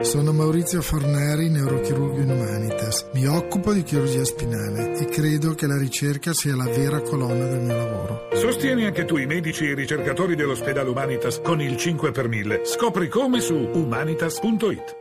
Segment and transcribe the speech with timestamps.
[0.00, 3.10] Sono Maurizio Forneri, neurochirurgo in Humanitas.
[3.12, 7.60] Mi occupo di chirurgia spinale e credo che la ricerca sia la vera colonna del
[7.60, 8.28] mio lavoro.
[8.32, 12.62] Sostieni anche tu i medici e i ricercatori dell'ospedale Humanitas con il 5 per 1000.
[12.64, 14.96] Scopri come su humanitas.it.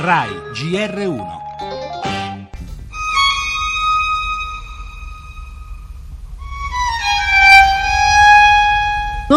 [0.00, 1.37] RAI GR1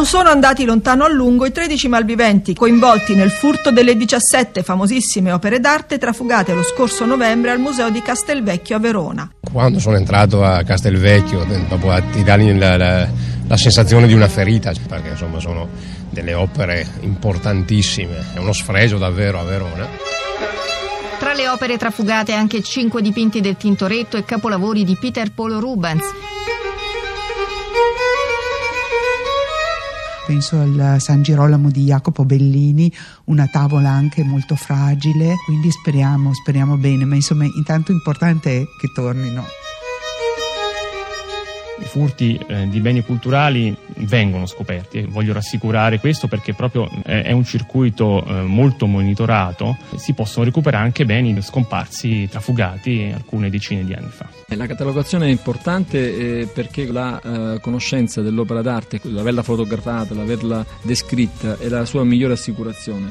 [0.01, 5.31] Non sono andati lontano a lungo i 13 malviventi coinvolti nel furto delle 17 famosissime
[5.31, 9.31] opere d'arte trafugate lo scorso novembre al Museo di Castelvecchio a Verona.
[9.39, 13.07] Quando sono entrato a Castelvecchio, dopo tirargli la, la,
[13.47, 15.69] la sensazione di una ferita, perché insomma sono
[16.09, 19.87] delle opere importantissime, è uno sfregio davvero a Verona.
[21.19, 26.30] Tra le opere trafugate anche cinque dipinti del Tintoretto e capolavori di Peter Paul Rubens.
[30.31, 32.89] Penso al San Girolamo di Jacopo Bellini,
[33.25, 38.87] una tavola anche molto fragile, quindi speriamo, speriamo bene, ma insomma intanto importante è che
[38.93, 39.43] tornino.
[41.81, 47.23] I furti eh, di beni culturali vengono scoperti e voglio rassicurare questo perché proprio eh,
[47.23, 53.83] è un circuito eh, molto monitorato, si possono recuperare anche beni scomparsi, trafugati alcune decine
[53.83, 54.29] di anni fa.
[54.55, 61.57] La catalogazione è importante eh, perché la eh, conoscenza dell'opera d'arte, l'averla fotografata, l'averla descritta
[61.57, 63.09] è la sua migliore assicurazione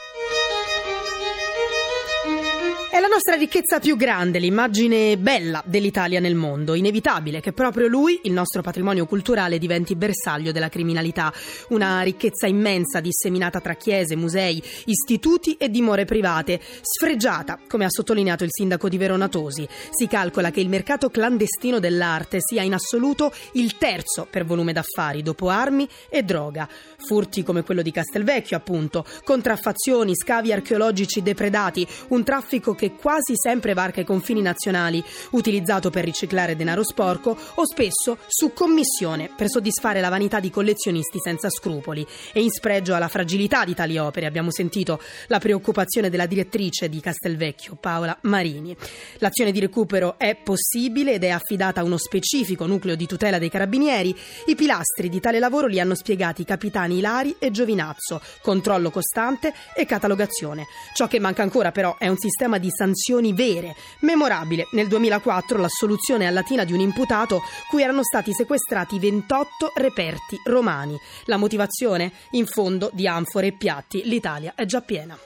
[3.10, 6.74] nostra ricchezza più grande, l'immagine bella dell'Italia nel mondo.
[6.74, 11.32] Inevitabile che proprio lui, il nostro patrimonio culturale, diventi bersaglio della criminalità.
[11.70, 18.44] Una ricchezza immensa disseminata tra chiese, musei, istituti e dimore private, sfregiata, come ha sottolineato
[18.44, 19.66] il sindaco di Verona Tosi.
[19.90, 25.22] Si calcola che il mercato clandestino dell'arte sia in assoluto il terzo per volume d'affari,
[25.22, 26.68] dopo armi e droga.
[26.96, 33.72] Furti come quello di Castelvecchio, appunto, contraffazioni, scavi archeologici depredati, un traffico che quasi sempre
[33.72, 40.00] varca i confini nazionali, utilizzato per riciclare denaro sporco o spesso su commissione per soddisfare
[40.00, 42.06] la vanità di collezionisti senza scrupoli.
[42.32, 47.00] E in spregio alla fragilità di tali opere abbiamo sentito la preoccupazione della direttrice di
[47.00, 48.76] Castelvecchio, Paola Marini.
[49.18, 53.48] L'azione di recupero è possibile ed è affidata a uno specifico nucleo di tutela dei
[53.48, 54.14] carabinieri.
[54.46, 59.54] I pilastri di tale lavoro li hanno spiegati i capitani Ilari e Giovinazzo, controllo costante
[59.74, 60.66] e catalogazione.
[60.94, 63.74] Ciò che manca ancora però è un sistema di sanzioni sanzioni vere.
[64.00, 70.40] Memorabile nel 2004 l'assoluzione a Latina di un imputato cui erano stati sequestrati 28 reperti
[70.44, 70.98] romani.
[71.26, 72.12] La motivazione?
[72.32, 75.16] In fondo di anfore e piatti l'Italia è già piena.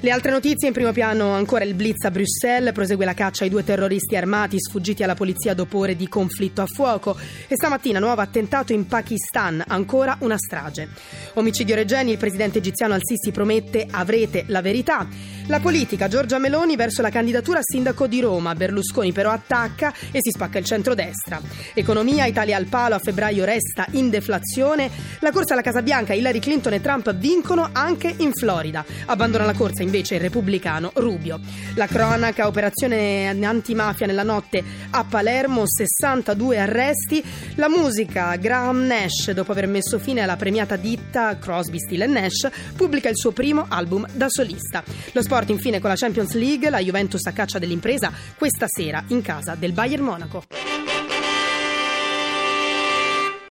[0.00, 3.50] Le altre notizie in primo piano ancora il blitz a Bruxelles, prosegue la caccia ai
[3.50, 7.16] due terroristi armati sfuggiti alla polizia dopo ore di conflitto a fuoco
[7.48, 10.88] e stamattina nuovo attentato in Pakistan, ancora una strage.
[11.34, 15.04] Omicidio Regeni, il presidente egiziano Al-Sisi promette avrete la verità.
[15.48, 20.18] La politica, Giorgia Meloni verso la candidatura a sindaco di Roma, Berlusconi però attacca e
[20.20, 21.40] si spacca il centrodestra.
[21.72, 24.90] Economia, Italia al palo, a febbraio resta in deflazione.
[25.20, 28.84] La corsa alla Casa Bianca, Hillary Clinton e Trump vincono anche in Florida.
[29.06, 31.40] Abbandona la corsa invece il repubblicano Rubio.
[31.76, 37.24] La cronaca, operazione antimafia nella notte a Palermo, 62 arresti.
[37.54, 43.08] La musica, Graham Nash, dopo aver messo fine alla premiata ditta Crosby, Still Nash, pubblica
[43.08, 44.84] il suo primo album da solista.
[45.12, 49.22] Lo sport infine con la Champions League, la Juventus a caccia dell'impresa questa sera in
[49.22, 50.77] casa del Bayern Monaco.